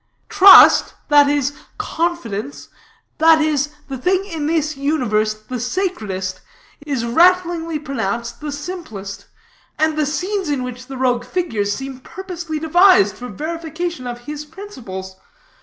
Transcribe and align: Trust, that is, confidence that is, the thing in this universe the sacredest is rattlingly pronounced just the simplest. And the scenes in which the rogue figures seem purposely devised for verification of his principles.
Trust, 0.29 0.95
that 1.09 1.27
is, 1.29 1.53
confidence 1.77 2.69
that 3.19 3.39
is, 3.39 3.69
the 3.87 3.99
thing 3.99 4.25
in 4.25 4.47
this 4.47 4.75
universe 4.75 5.35
the 5.35 5.59
sacredest 5.59 6.41
is 6.83 7.03
rattlingly 7.05 7.77
pronounced 7.77 8.41
just 8.41 8.41
the 8.41 8.51
simplest. 8.51 9.27
And 9.77 9.95
the 9.95 10.07
scenes 10.07 10.49
in 10.49 10.63
which 10.63 10.87
the 10.87 10.97
rogue 10.97 11.23
figures 11.23 11.71
seem 11.73 11.99
purposely 11.99 12.57
devised 12.57 13.15
for 13.15 13.27
verification 13.27 14.07
of 14.07 14.21
his 14.21 14.43
principles. 14.43 15.17